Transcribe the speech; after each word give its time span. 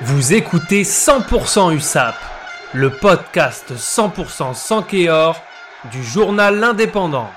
Vous 0.00 0.32
écoutez 0.32 0.82
100% 0.82 1.76
USAP, 1.76 2.14
le 2.72 2.90
podcast 2.90 3.72
100% 3.76 4.54
sans 4.54 4.84
du 5.92 6.02
journal 6.02 6.58
L'Indépendant. 6.58 7.28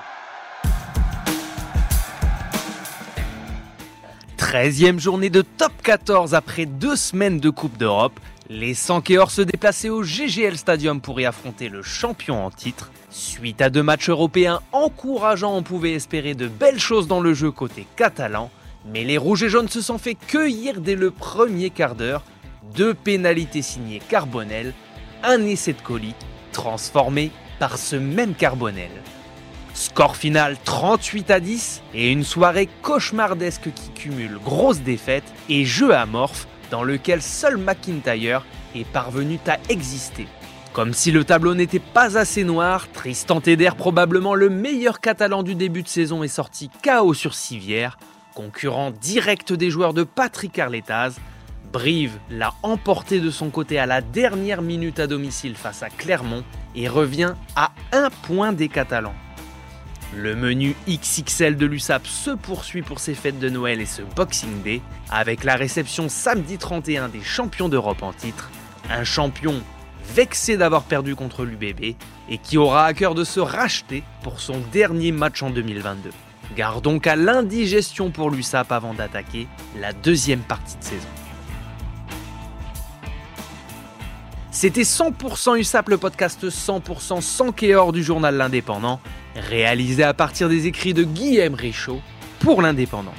13e 4.38 4.98
journée 4.98 5.30
de 5.30 5.42
top 5.42 5.70
14 5.82 6.34
après 6.34 6.64
deux 6.64 6.96
semaines 6.96 7.38
de 7.38 7.50
Coupe 7.50 7.76
d'Europe. 7.76 8.18
Les 8.48 8.74
Sankéors 8.74 9.30
se 9.30 9.42
déplaçaient 9.42 9.90
au 9.90 10.02
GGL 10.02 10.56
Stadium 10.56 11.00
pour 11.00 11.20
y 11.20 11.26
affronter 11.26 11.68
le 11.68 11.82
champion 11.82 12.44
en 12.44 12.50
titre. 12.50 12.90
Suite 13.10 13.60
à 13.60 13.70
deux 13.70 13.82
matchs 13.82 14.08
européens 14.08 14.60
encourageants, 14.72 15.54
on 15.54 15.62
pouvait 15.62 15.92
espérer 15.92 16.34
de 16.34 16.48
belles 16.48 16.80
choses 16.80 17.06
dans 17.06 17.20
le 17.20 17.34
jeu 17.34 17.50
côté 17.50 17.86
catalan. 17.96 18.50
Mais 18.86 19.04
les 19.04 19.18
Rouges 19.18 19.42
et 19.42 19.48
Jaunes 19.48 19.68
se 19.68 19.80
sont 19.80 19.98
fait 19.98 20.14
cueillir 20.14 20.80
dès 20.80 20.94
le 20.94 21.10
premier 21.10 21.70
quart 21.70 21.96
d'heure 21.96 22.22
deux 22.74 22.94
pénalités 22.94 23.62
signées 23.62 24.00
Carbonel, 24.08 24.72
un 25.22 25.42
essai 25.44 25.72
de 25.72 25.80
colis 25.80 26.14
transformé 26.52 27.30
par 27.58 27.78
ce 27.78 27.96
même 27.96 28.34
Carbonel. 28.34 28.90
Score 29.74 30.16
final 30.16 30.56
38 30.64 31.30
à 31.30 31.40
10 31.40 31.82
et 31.94 32.10
une 32.10 32.24
soirée 32.24 32.68
cauchemardesque 32.82 33.70
qui 33.74 33.90
cumule 33.90 34.38
grosses 34.42 34.80
défaites 34.80 35.30
et 35.48 35.64
jeu 35.64 35.94
amorphe 35.94 36.46
dans 36.70 36.82
lequel 36.82 37.20
seul 37.20 37.58
McIntyre 37.58 38.44
est 38.74 38.86
parvenu 38.86 39.38
à 39.46 39.58
exister. 39.68 40.26
Comme 40.72 40.92
si 40.92 41.10
le 41.10 41.24
tableau 41.24 41.54
n'était 41.54 41.78
pas 41.78 42.18
assez 42.18 42.44
noir, 42.44 42.88
Tristan 42.92 43.40
Teder, 43.40 43.70
probablement 43.76 44.34
le 44.34 44.50
meilleur 44.50 45.00
catalan 45.00 45.42
du 45.42 45.54
début 45.54 45.82
de 45.82 45.88
saison, 45.88 46.22
est 46.22 46.28
sorti 46.28 46.70
KO 46.82 47.14
sur 47.14 47.34
Civière, 47.34 47.98
concurrent 48.34 48.90
direct 48.90 49.52
des 49.52 49.70
joueurs 49.70 49.94
de 49.94 50.04
Patrick 50.04 50.58
Arletaz, 50.58 51.16
Brive 51.76 52.18
l'a 52.30 52.54
emporté 52.62 53.20
de 53.20 53.30
son 53.30 53.50
côté 53.50 53.78
à 53.78 53.84
la 53.84 54.00
dernière 54.00 54.62
minute 54.62 54.98
à 54.98 55.06
domicile 55.06 55.54
face 55.56 55.82
à 55.82 55.90
Clermont 55.90 56.42
et 56.74 56.88
revient 56.88 57.34
à 57.54 57.70
un 57.92 58.08
point 58.08 58.54
des 58.54 58.68
Catalans. 58.68 59.14
Le 60.14 60.34
menu 60.34 60.74
XXL 60.88 61.58
de 61.58 61.66
l'USAP 61.66 62.06
se 62.06 62.30
poursuit 62.30 62.80
pour 62.80 62.98
ses 62.98 63.12
fêtes 63.12 63.38
de 63.38 63.50
Noël 63.50 63.82
et 63.82 63.86
ce 63.86 64.00
Boxing 64.00 64.62
Day 64.62 64.80
avec 65.10 65.44
la 65.44 65.54
réception 65.54 66.08
samedi 66.08 66.56
31 66.56 67.10
des 67.10 67.20
champions 67.20 67.68
d'Europe 67.68 68.02
en 68.02 68.14
titre, 68.14 68.50
un 68.88 69.04
champion 69.04 69.60
vexé 70.14 70.56
d'avoir 70.56 70.84
perdu 70.84 71.14
contre 71.14 71.44
l'UBB 71.44 71.94
et 72.30 72.38
qui 72.42 72.56
aura 72.56 72.86
à 72.86 72.94
cœur 72.94 73.14
de 73.14 73.22
se 73.22 73.38
racheter 73.38 74.02
pour 74.22 74.40
son 74.40 74.62
dernier 74.72 75.12
match 75.12 75.42
en 75.42 75.50
2022. 75.50 76.08
Gardons 76.56 76.98
qu'à 77.00 77.16
l'indigestion 77.16 78.10
pour 78.10 78.30
l'USAP 78.30 78.72
avant 78.72 78.94
d'attaquer 78.94 79.46
la 79.78 79.92
deuxième 79.92 80.40
partie 80.40 80.78
de 80.78 80.84
saison. 80.84 81.08
C'était 84.58 84.84
100% 84.84 85.58
USAP, 85.58 85.90
le 85.90 85.98
podcast 85.98 86.48
100% 86.48 87.20
sans 87.20 87.52
Kéor 87.52 87.92
du 87.92 88.02
journal 88.02 88.34
L'Indépendant, 88.38 89.00
réalisé 89.34 90.02
à 90.02 90.14
partir 90.14 90.48
des 90.48 90.66
écrits 90.66 90.94
de 90.94 91.04
Guillaume 91.04 91.52
Richaud 91.52 92.00
pour 92.40 92.62
L'Indépendant. 92.62 93.12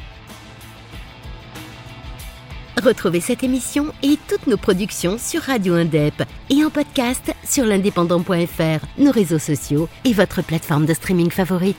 Retrouvez 2.84 3.20
cette 3.20 3.44
émission 3.44 3.94
et 4.02 4.18
toutes 4.28 4.48
nos 4.48 4.58
productions 4.58 5.20
sur 5.20 5.44
Radio 5.44 5.76
Indep 5.76 6.24
et 6.50 6.66
en 6.66 6.72
podcast 6.72 7.32
sur 7.48 7.66
l'indépendant.fr, 7.66 8.88
nos 8.98 9.12
réseaux 9.12 9.38
sociaux 9.38 9.88
et 10.06 10.14
votre 10.14 10.42
plateforme 10.42 10.88
de 10.88 10.96
streaming 10.96 11.30
favorite. 11.30 11.78